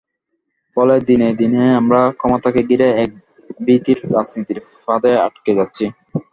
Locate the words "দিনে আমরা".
1.39-2.01